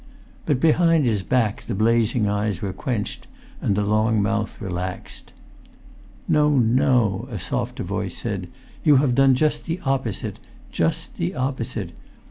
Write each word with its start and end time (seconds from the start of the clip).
But 0.47 0.59
behind 0.59 1.05
his 1.05 1.21
back 1.21 1.61
the 1.67 1.75
blazing 1.75 2.27
eyes 2.27 2.59
were 2.59 2.73
quenched, 2.73 3.27
and 3.61 3.75
the 3.75 3.85
long 3.85 4.19
mouth 4.19 4.59
relaxed. 4.59 5.31
"No, 6.27 6.57
no," 6.57 7.27
a 7.29 7.37
softer 7.37 7.83
voice 7.83 8.17
said; 8.17 8.47
"you 8.83 8.95
have 8.95 9.13
done 9.13 9.35
just 9.35 9.65
the 9.65 9.79
opposite—just 9.81 11.17
the 11.17 11.35
opposite. 11.35 11.91